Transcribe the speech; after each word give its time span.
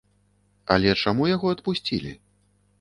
Але 0.77 0.95
чаму 1.03 1.29
яго 1.35 1.53
адпусцілі? 1.59 2.11